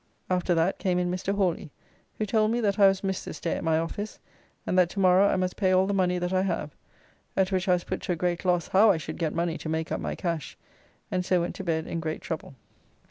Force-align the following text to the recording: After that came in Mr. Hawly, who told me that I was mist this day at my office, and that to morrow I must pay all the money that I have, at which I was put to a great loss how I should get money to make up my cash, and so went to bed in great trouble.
After 0.31 0.55
that 0.55 0.79
came 0.79 0.97
in 0.97 1.11
Mr. 1.11 1.35
Hawly, 1.35 1.69
who 2.17 2.25
told 2.25 2.49
me 2.49 2.59
that 2.61 2.79
I 2.79 2.87
was 2.87 3.03
mist 3.03 3.23
this 3.23 3.39
day 3.39 3.55
at 3.55 3.63
my 3.63 3.77
office, 3.77 4.17
and 4.65 4.75
that 4.75 4.89
to 4.89 4.99
morrow 4.99 5.27
I 5.27 5.35
must 5.35 5.57
pay 5.57 5.71
all 5.71 5.85
the 5.85 5.93
money 5.93 6.17
that 6.17 6.33
I 6.33 6.41
have, 6.41 6.71
at 7.37 7.51
which 7.51 7.67
I 7.67 7.73
was 7.73 7.83
put 7.83 8.01
to 8.01 8.11
a 8.13 8.15
great 8.15 8.43
loss 8.43 8.69
how 8.69 8.89
I 8.89 8.97
should 8.97 9.19
get 9.19 9.31
money 9.35 9.59
to 9.59 9.69
make 9.69 9.91
up 9.91 10.01
my 10.01 10.15
cash, 10.15 10.57
and 11.11 11.23
so 11.23 11.41
went 11.41 11.53
to 11.57 11.63
bed 11.63 11.85
in 11.85 11.99
great 11.99 12.21
trouble. 12.23 12.55